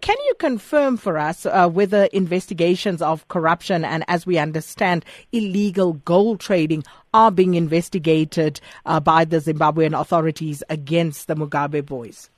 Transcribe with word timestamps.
Can 0.00 0.16
you 0.26 0.34
confirm 0.38 0.96
for 0.96 1.18
us 1.18 1.46
uh, 1.46 1.68
whether 1.68 2.04
investigations 2.04 3.02
of 3.02 3.26
corruption 3.28 3.84
and, 3.84 4.04
as 4.08 4.26
we 4.26 4.38
understand, 4.38 5.04
illegal 5.32 5.94
gold 6.04 6.40
trading 6.40 6.84
are 7.14 7.30
being 7.30 7.54
investigated 7.54 8.60
uh, 8.86 9.00
by 9.00 9.24
the 9.24 9.38
Zimbabwean 9.38 9.98
authorities 9.98 10.62
against 10.68 11.26
the 11.26 11.34
Mugabe 11.34 11.84
boys? 11.84 12.30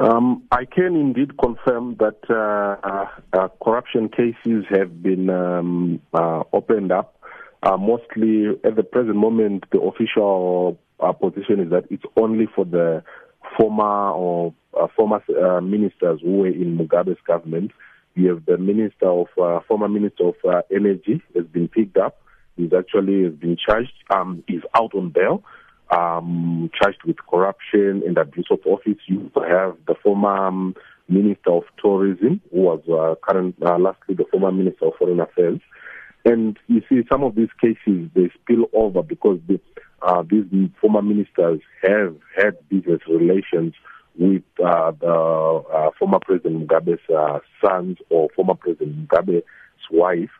Um, 0.00 0.42
I 0.50 0.64
can 0.64 0.96
indeed 0.96 1.38
confirm 1.38 1.96
that 1.96 2.18
uh, 2.28 3.06
uh 3.32 3.48
corruption 3.62 4.08
cases 4.08 4.64
have 4.70 5.02
been 5.02 5.30
um, 5.30 6.00
uh, 6.12 6.42
opened 6.52 6.90
up. 6.90 7.16
Uh, 7.62 7.76
mostly 7.76 8.48
at 8.64 8.74
the 8.74 8.82
present 8.82 9.16
moment, 9.16 9.64
the 9.70 9.80
official 9.80 10.78
position 11.20 11.60
is 11.60 11.70
that 11.70 11.84
it's 11.90 12.04
only 12.16 12.46
for 12.54 12.64
the 12.64 13.02
former 13.56 14.10
or 14.10 14.52
uh, 14.80 14.86
former 14.96 15.22
uh, 15.28 15.60
ministers 15.60 16.20
who 16.22 16.38
were 16.38 16.48
in 16.48 16.78
Mugabe's 16.78 17.20
government. 17.26 17.72
We 18.16 18.24
have 18.26 18.44
the 18.46 18.58
minister 18.58 19.06
of 19.06 19.26
uh, 19.40 19.60
former 19.66 19.88
minister 19.88 20.28
of 20.28 20.34
uh, 20.48 20.62
energy 20.70 21.22
has 21.34 21.46
been 21.46 21.68
picked 21.68 21.96
up. 21.96 22.16
He's 22.56 22.72
actually 22.72 23.24
has 23.24 23.34
been 23.34 23.56
charged. 23.56 23.92
Um, 24.10 24.44
he's 24.46 24.62
out 24.76 24.94
on 24.94 25.10
bail, 25.10 25.42
um, 25.90 26.70
charged 26.80 27.02
with 27.04 27.16
corruption 27.28 28.02
and 28.06 28.16
abuse 28.16 28.46
of 28.50 28.60
office. 28.66 28.98
You 29.06 29.30
have 29.48 29.76
the 29.86 29.94
former 30.02 30.46
um, 30.46 30.76
minister 31.08 31.50
of 31.50 31.64
tourism, 31.82 32.40
who 32.52 32.60
was 32.60 32.80
uh, 32.88 33.14
current, 33.26 33.56
uh, 33.62 33.78
lastly 33.78 34.14
the 34.14 34.24
former 34.30 34.52
minister 34.52 34.86
of 34.86 34.94
foreign 34.98 35.20
affairs. 35.20 35.60
And 36.24 36.58
you 36.68 36.82
see, 36.88 37.02
some 37.10 37.22
of 37.22 37.34
these 37.34 37.50
cases 37.60 38.08
they 38.14 38.30
spill 38.42 38.66
over 38.72 39.02
because 39.02 39.40
the, 39.46 39.60
uh, 40.00 40.22
these 40.22 40.44
former 40.80 41.02
ministers 41.02 41.60
have 41.82 42.16
had 42.36 42.56
business 42.68 43.00
relations 43.08 43.74
with 44.16 44.42
uh, 44.64 44.92
the 44.92 45.64
uh, 45.72 45.90
former 45.98 46.18
President 46.20 46.66
Mugabe's 46.66 47.00
uh, 47.14 47.40
sons 47.64 47.98
or 48.10 48.28
former 48.34 48.54
President 48.54 49.08
Mugabe's 49.08 49.44
wife. 49.90 50.30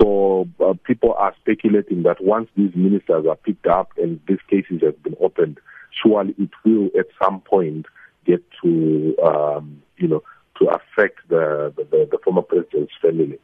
So 0.00 0.48
uh, 0.64 0.74
people 0.84 1.14
are 1.14 1.34
speculating 1.40 2.02
that 2.02 2.22
once 2.22 2.48
these 2.56 2.74
ministers 2.74 3.26
are 3.28 3.36
picked 3.36 3.66
up 3.66 3.90
and 3.96 4.20
these 4.26 4.38
cases 4.48 4.80
have 4.82 5.02
been 5.02 5.16
opened, 5.20 5.60
surely 6.02 6.34
it 6.38 6.50
will 6.64 6.88
at 6.98 7.06
some 7.22 7.40
point 7.40 7.86
get 8.24 8.42
to 8.62 9.16
um, 9.24 9.82
you 9.96 10.08
know 10.08 10.22
to 10.58 10.68
affect 10.68 11.28
the, 11.28 11.72
the, 11.76 12.08
the 12.10 12.18
former 12.24 12.42
president's 12.42 12.92
family. 13.00 13.38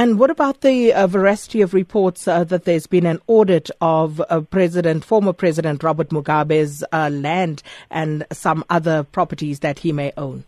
And 0.00 0.18
what 0.18 0.30
about 0.30 0.62
the 0.62 0.94
uh, 0.94 1.06
veracity 1.06 1.60
of 1.60 1.74
reports 1.74 2.26
uh, 2.26 2.44
that 2.44 2.64
there's 2.64 2.86
been 2.86 3.04
an 3.04 3.20
audit 3.26 3.70
of 3.82 4.18
uh, 4.30 4.40
President, 4.40 5.04
former 5.04 5.34
President 5.34 5.82
Robert 5.82 6.08
Mugabe's 6.08 6.82
uh, 6.90 7.10
land 7.12 7.62
and 7.90 8.24
some 8.32 8.64
other 8.70 9.02
properties 9.02 9.58
that 9.58 9.80
he 9.80 9.92
may 9.92 10.10
own? 10.16 10.44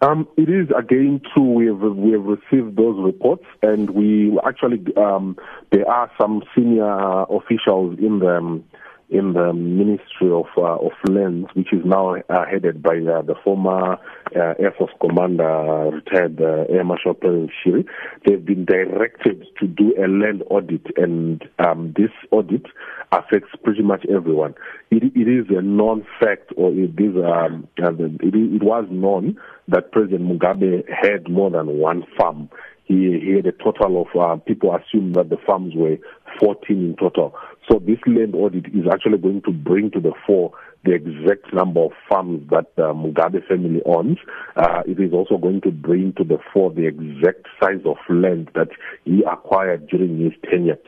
Um, 0.00 0.26
it 0.38 0.48
is 0.48 0.68
again 0.74 1.20
true. 1.34 1.52
We 1.52 1.66
have 1.66 1.82
we 1.82 2.12
have 2.12 2.24
received 2.24 2.76
those 2.76 2.98
reports, 2.98 3.44
and 3.60 3.90
we 3.90 4.38
actually 4.42 4.82
um, 4.96 5.36
there 5.70 5.86
are 5.86 6.10
some 6.18 6.42
senior 6.54 7.26
officials 7.28 7.98
in 7.98 8.20
the 8.20 8.62
in 9.10 9.32
the 9.32 9.52
Ministry 9.52 10.30
of 10.30 10.46
uh, 10.56 10.76
of 10.76 10.92
Lands, 11.08 11.48
which 11.54 11.72
is 11.72 11.84
now 11.84 12.14
uh, 12.14 12.44
headed 12.48 12.82
by 12.82 12.96
uh, 12.96 13.22
the 13.22 13.34
former 13.42 13.94
uh, 13.94 14.54
Air 14.58 14.72
Force 14.78 14.92
Commander, 15.00 15.90
retired 15.92 16.40
uh, 16.40 16.72
Air 16.72 16.84
Marshal 16.84 17.14
Perrance 17.14 17.50
Shiri. 17.64 17.84
They've 18.24 18.44
been 18.44 18.64
directed 18.64 19.46
to 19.58 19.66
do 19.66 19.94
a 19.98 20.06
land 20.06 20.44
audit, 20.48 20.86
and 20.96 21.42
um, 21.58 21.92
this 21.96 22.10
audit 22.30 22.66
affects 23.10 23.50
pretty 23.64 23.82
much 23.82 24.06
everyone. 24.06 24.54
It, 24.92 25.02
it 25.16 25.28
is 25.28 25.46
a 25.50 25.60
known 25.60 26.06
fact, 26.20 26.52
or 26.56 26.70
it 26.70 26.98
is 26.98 27.16
um, 27.24 27.66
it, 27.76 28.34
it 28.34 28.62
was 28.62 28.86
known 28.90 29.40
that 29.66 29.90
President 29.90 30.22
Mugabe 30.22 30.84
had 30.88 31.28
more 31.28 31.50
than 31.50 31.78
one 31.78 32.04
farm 32.16 32.48
he, 32.90 33.20
he 33.24 33.36
had 33.36 33.46
a 33.46 33.52
total 33.52 34.02
of 34.02 34.20
uh, 34.20 34.34
people 34.42 34.74
assume 34.74 35.12
that 35.12 35.28
the 35.30 35.36
farms 35.46 35.74
were 35.76 35.96
14 36.40 36.76
in 36.76 36.96
total. 36.96 37.34
So 37.70 37.78
this 37.78 37.98
land 38.06 38.34
audit 38.34 38.66
is 38.66 38.86
actually 38.90 39.18
going 39.18 39.42
to 39.42 39.52
bring 39.52 39.90
to 39.92 40.00
the 40.00 40.12
fore 40.26 40.52
the 40.84 40.94
exact 40.94 41.52
number 41.52 41.80
of 41.80 41.92
farms 42.08 42.48
that 42.50 42.74
the 42.76 42.88
uh, 42.88 42.92
Mugabe 42.94 43.46
family 43.46 43.82
owns. 43.84 44.16
Uh, 44.56 44.82
it 44.86 44.98
is 44.98 45.12
also 45.12 45.36
going 45.36 45.60
to 45.60 45.70
bring 45.70 46.14
to 46.16 46.24
the 46.24 46.38
fore 46.52 46.72
the 46.72 46.86
exact 46.86 47.46
size 47.62 47.82
of 47.84 47.96
land 48.08 48.50
that 48.54 48.68
he 49.04 49.22
acquired 49.30 49.86
during 49.88 50.18
his 50.18 50.32
tenure. 50.50 50.78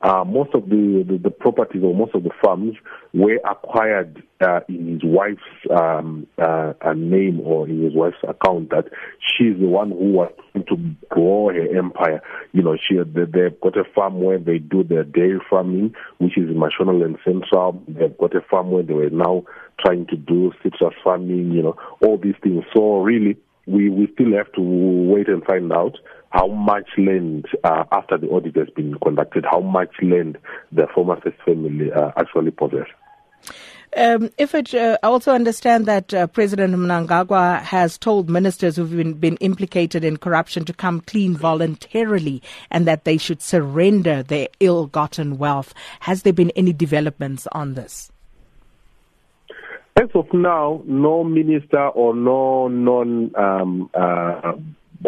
Uh, 0.00 0.22
most 0.24 0.50
of 0.54 0.68
the, 0.68 1.04
the, 1.08 1.18
the, 1.18 1.30
properties 1.30 1.82
or 1.82 1.92
most 1.92 2.14
of 2.14 2.22
the 2.22 2.30
farms 2.40 2.76
were 3.12 3.40
acquired 3.50 4.22
uh, 4.40 4.60
in 4.68 4.92
his 4.92 5.00
wife's 5.02 5.40
um, 5.76 6.24
uh, 6.38 6.72
name 6.94 7.40
or 7.40 7.68
in 7.68 7.82
his 7.82 7.94
wife's 7.94 8.22
account. 8.22 8.70
That 8.70 8.84
she's 9.18 9.58
the 9.58 9.66
one 9.66 9.90
who 9.90 10.12
was 10.12 10.32
to 10.54 10.76
grow 11.08 11.48
her 11.48 11.76
empire. 11.76 12.22
You 12.52 12.62
know, 12.62 12.76
she 12.76 12.96
they've 12.96 13.60
got 13.60 13.76
a 13.76 13.82
farm 13.92 14.22
where 14.22 14.38
they 14.38 14.58
do 14.58 14.84
their 14.84 15.02
dairy 15.02 15.40
farming, 15.50 15.94
which 16.18 16.38
is 16.38 16.48
in 16.48 16.54
Mashonaland 16.54 17.16
Central. 17.24 17.82
They've 17.88 18.16
got 18.16 18.36
a 18.36 18.40
farm 18.42 18.70
where 18.70 18.84
they 18.84 18.94
were 18.94 19.10
now 19.10 19.44
trying 19.80 20.06
to 20.06 20.16
do 20.16 20.52
citrus 20.62 20.94
farming. 21.02 21.50
You 21.50 21.62
know, 21.62 21.76
all 22.02 22.18
these 22.18 22.36
things. 22.40 22.62
So 22.72 23.00
really, 23.00 23.36
we 23.66 23.90
we 23.90 24.08
still 24.14 24.32
have 24.36 24.52
to 24.52 24.60
wait 24.60 25.28
and 25.28 25.44
find 25.44 25.72
out 25.72 25.96
how 26.30 26.46
much 26.48 26.88
land, 26.98 27.46
uh, 27.64 27.84
after 27.92 28.18
the 28.18 28.26
audit 28.28 28.56
has 28.56 28.68
been 28.70 28.98
conducted, 29.02 29.44
how 29.50 29.60
much 29.60 29.90
land 30.02 30.38
the 30.72 30.86
former 30.94 31.20
first 31.20 31.36
family 31.44 31.90
uh, 31.92 32.10
actually 32.16 32.50
possess. 32.50 32.86
Um, 33.96 34.30
if 34.36 34.54
it, 34.54 34.74
uh, 34.74 34.98
I 35.02 35.06
also 35.06 35.32
understand 35.32 35.86
that 35.86 36.12
uh, 36.12 36.26
President 36.26 36.74
Mnangagwa 36.74 37.62
has 37.62 37.96
told 37.96 38.28
ministers 38.28 38.76
who've 38.76 38.94
been, 38.94 39.14
been, 39.14 39.36
implicated 39.38 40.04
in 40.04 40.18
corruption 40.18 40.66
to 40.66 40.74
come 40.74 41.00
clean 41.00 41.34
voluntarily 41.34 42.42
and 42.70 42.86
that 42.86 43.04
they 43.04 43.16
should 43.16 43.40
surrender 43.40 44.22
their 44.22 44.48
ill-gotten 44.60 45.38
wealth. 45.38 45.72
Has 46.00 46.22
there 46.22 46.34
been 46.34 46.50
any 46.50 46.74
developments 46.74 47.46
on 47.52 47.74
this? 47.74 48.12
As 49.96 50.10
of 50.14 50.32
now, 50.34 50.82
no 50.84 51.24
minister 51.24 51.88
or 51.88 52.14
no 52.14 52.68
non 52.68 53.34
um, 53.34 53.90
uh, 53.94 54.52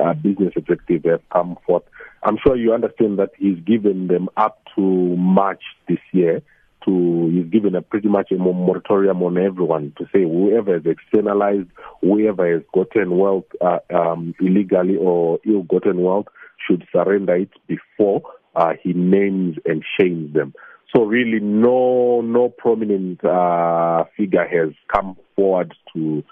uh, 0.03 0.15
business 0.15 0.53
executive 0.57 1.11
have 1.11 1.29
come 1.33 1.57
forth. 1.67 1.85
I'm 2.23 2.37
sure 2.45 2.57
you 2.57 2.73
understand 2.75 3.19
that 3.19 3.31
he's 3.39 3.59
given 3.61 4.09
them 4.09 4.29
up 4.37 4.63
to 4.77 4.81
March 4.81 5.63
this 5.89 5.99
year 6.13 6.43
to 6.85 7.31
he's 7.33 7.51
given 7.51 7.75
a 7.75 7.83
pretty 7.83 8.09
much 8.09 8.31
a 8.31 8.37
moratorium 8.37 9.23
on 9.23 9.39
everyone 9.39 9.93
to 9.99 10.05
say 10.13 10.23
whoever 10.23 10.75
has 10.75 10.83
externalized, 10.87 11.69
whoever 12.01 12.51
has 12.53 12.63
gotten 12.73 13.19
wealth 13.19 13.45
uh, 13.61 13.79
um, 13.95 14.35
illegally 14.41 14.97
or 14.97 15.39
ill-gotten 15.47 16.01
wealth 16.03 16.27
should 16.67 16.87
surrender 16.93 17.37
it 17.37 17.51
before 17.67 18.23
uh, 18.57 18.73
he 18.83 18.93
names 18.93 19.57
and 19.67 19.85
shames 19.99 20.33
them. 20.35 20.55
So 20.95 21.05
really, 21.05 21.39
no 21.41 22.21
no 22.21 22.49
prominent 22.49 23.25
uh, 23.25 24.05
figure 24.17 24.47
has 24.47 24.75
come 24.93 25.17
forward 25.37 25.73
to 25.95 26.25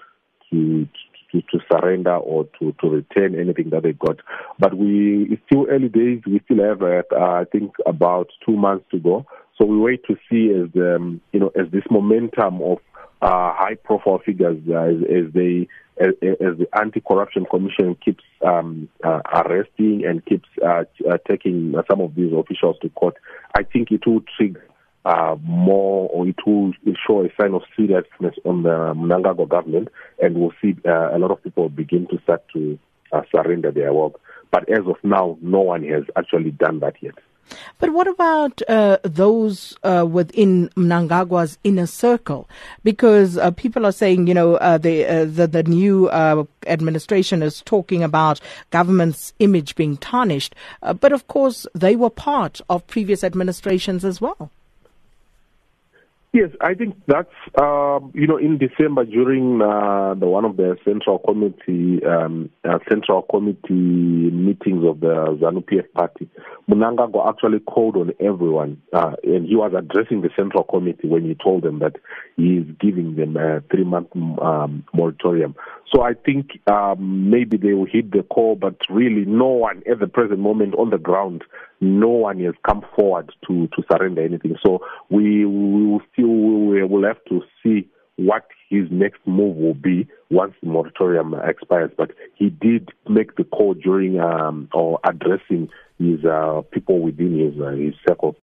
to 0.51 0.87
to, 1.31 1.41
to 1.41 1.59
surrender 1.71 2.15
or 2.15 2.45
to, 2.59 2.75
to 2.81 2.89
return 2.89 3.39
anything 3.39 3.69
that 3.71 3.83
they 3.83 3.93
got. 3.93 4.17
But 4.57 4.75
we 4.75 5.27
it's 5.31 5.41
still 5.45 5.67
early 5.69 5.89
days. 5.89 6.21
We 6.25 6.41
still 6.45 6.63
have, 6.63 6.81
uh, 6.81 7.03
I 7.11 7.45
think, 7.51 7.73
about 7.85 8.29
two 8.45 8.55
months 8.55 8.85
to 8.91 8.99
go. 8.99 9.25
So 9.57 9.65
we 9.65 9.77
wait 9.77 10.03
to 10.05 10.15
see 10.29 10.51
as 10.51 10.69
um, 10.75 11.21
you 11.31 11.39
know 11.39 11.51
as 11.59 11.71
this 11.71 11.83
momentum 11.89 12.61
of 12.61 12.79
uh, 13.21 13.53
high-profile 13.53 14.21
figures 14.25 14.57
uh, 14.69 14.79
as, 14.79 14.95
as, 15.03 15.33
they 15.33 15.67
as, 15.99 16.13
as, 16.23 16.57
the 16.57 16.67
anti-corruption 16.73 17.45
commission 17.51 17.95
keeps 18.03 18.23
um, 18.45 18.87
uh, 19.03 19.19
arresting 19.33 20.05
and 20.07 20.25
keeps 20.25 20.47
uh, 20.65 20.83
uh, 21.09 21.17
taking 21.27 21.75
some 21.89 21.99
of 21.99 22.15
these 22.15 22.31
officials 22.31 22.77
to 22.81 22.87
court. 22.89 23.15
I 23.57 23.63
think 23.63 23.91
it 23.91 24.07
will 24.07 24.21
trigger 24.37 24.63
uh, 25.05 25.35
more 25.41 26.09
or 26.09 26.27
it 26.27 26.35
will 26.45 26.73
show 27.07 27.23
a 27.25 27.29
sign 27.39 27.53
of 27.53 27.61
seriousness 27.75 28.35
on 28.45 28.63
the 28.63 28.69
Mnangagwa 28.69 29.47
government 29.47 29.89
and 30.21 30.37
we'll 30.37 30.53
see 30.61 30.75
uh, 30.85 31.15
a 31.15 31.17
lot 31.17 31.31
of 31.31 31.43
people 31.43 31.69
begin 31.69 32.07
to 32.07 32.19
start 32.23 32.43
to 32.53 32.77
uh, 33.11 33.21
surrender 33.33 33.71
their 33.71 33.93
work. 33.93 34.13
But 34.51 34.69
as 34.69 34.85
of 34.87 34.97
now, 35.03 35.37
no 35.41 35.61
one 35.61 35.83
has 35.83 36.03
actually 36.15 36.51
done 36.51 36.79
that 36.79 36.95
yet. 37.01 37.15
But 37.79 37.91
what 37.91 38.07
about 38.07 38.61
uh, 38.67 38.97
those 39.03 39.77
uh, 39.83 40.05
within 40.09 40.69
Mnangagwa's 40.75 41.57
inner 41.63 41.87
circle? 41.87 42.47
Because 42.83 43.37
uh, 43.37 43.51
people 43.51 43.85
are 43.85 43.91
saying, 43.91 44.27
you 44.27 44.33
know, 44.33 44.55
uh, 44.55 44.77
the, 44.77 45.05
uh, 45.05 45.25
the, 45.25 45.47
the 45.47 45.63
new 45.63 46.09
uh, 46.09 46.43
administration 46.67 47.41
is 47.41 47.61
talking 47.63 48.03
about 48.03 48.39
government's 48.69 49.33
image 49.39 49.75
being 49.75 49.97
tarnished. 49.97 50.55
but 50.99 51.11
of 51.11 51.27
course, 51.27 51.65
they 51.73 51.95
were 51.95 52.09
part 52.09 52.61
of 52.69 52.85
previous 52.87 53.23
administrations 53.23 54.05
as 54.05 54.21
well. 54.21 54.51
Yes, 56.31 56.51
I 56.61 56.75
think 56.75 56.95
that's 57.07 57.33
uh, 57.59 57.99
you 58.13 58.27
know 58.27 58.37
in 58.37 58.59
December 58.59 59.03
during 59.03 59.63
uh, 59.63 60.13
the 60.13 60.27
one 60.27 60.45
of 60.45 60.57
the 60.57 60.77
central 60.85 61.17
committee 61.17 62.05
um, 62.05 62.51
uh, 62.63 62.77
central 62.87 63.23
committee 63.23 64.29
meetings 64.29 64.85
of 64.85 64.99
the 64.99 65.37
ZANU 65.41 65.65
PF 65.65 65.91
party, 65.93 66.29
Mnangagwa 66.69 67.27
actually 67.27 67.59
called 67.61 67.97
on 67.97 68.11
everyone, 68.19 68.79
uh, 68.93 69.13
and 69.23 69.47
he 69.47 69.55
was 69.55 69.73
addressing 69.75 70.21
the 70.21 70.29
central 70.35 70.63
committee 70.63 71.07
when 71.07 71.25
he 71.25 71.33
told 71.33 71.63
them 71.63 71.79
that 71.79 71.95
he 72.37 72.57
is 72.57 72.65
giving 72.79 73.15
them 73.15 73.35
a 73.35 73.61
three 73.71 73.83
month 73.83 74.09
um, 74.39 74.85
moratorium. 74.93 75.55
So 75.93 76.03
I 76.03 76.13
think 76.13 76.59
um, 76.67 77.29
maybe 77.29 77.57
they 77.57 77.73
will 77.73 77.87
hit 77.87 78.11
the 78.11 78.23
call, 78.23 78.55
but 78.55 78.75
really 78.89 79.25
no 79.25 79.47
one 79.47 79.81
at 79.89 79.99
the 79.99 80.07
present 80.07 80.39
moment 80.39 80.75
on 80.75 80.91
the 80.91 80.97
ground, 80.97 81.43
no 81.81 82.09
one 82.09 82.39
has 82.43 82.53
come 82.67 82.85
forward 82.95 83.31
to 83.47 83.67
to 83.67 83.83
surrender 83.91 84.23
anything. 84.23 84.55
So 84.63 84.85
we, 85.09 85.45
we 85.45 85.85
will 85.87 86.01
still 86.13 86.27
we 86.27 86.83
will 86.83 87.05
have 87.05 87.23
to 87.29 87.41
see 87.63 87.87
what 88.17 88.45
his 88.69 88.85
next 88.91 89.19
move 89.25 89.55
will 89.55 89.73
be 89.73 90.07
once 90.29 90.53
the 90.61 90.69
moratorium 90.69 91.33
expires. 91.33 91.91
But 91.97 92.11
he 92.35 92.49
did 92.49 92.89
make 93.07 93.35
the 93.35 93.45
call 93.45 93.73
during 93.73 94.19
um, 94.19 94.69
or 94.73 94.99
addressing 95.03 95.69
his 95.97 96.23
uh, 96.23 96.61
people 96.71 96.99
within 96.99 97.39
his 97.39 97.59
uh, 97.61 97.71
his 97.71 97.93
circle. 98.07 98.35